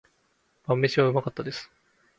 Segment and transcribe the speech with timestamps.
[0.65, 1.69] 晩御飯は美味しかったです。